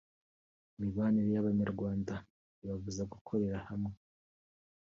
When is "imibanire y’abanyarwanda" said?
0.77-2.13